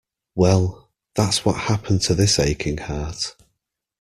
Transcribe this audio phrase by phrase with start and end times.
[0.33, 3.35] Well, that's what happened to this aching heart.